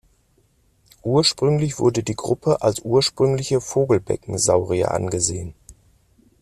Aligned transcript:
Ursprünglich 1.03 1.77
wurde 1.77 2.01
die 2.01 2.15
Gruppe 2.15 2.63
als 2.63 2.79
ursprüngliche 2.79 3.61
Vogelbeckensaurier 3.61 4.89
angesehen. 4.89 5.53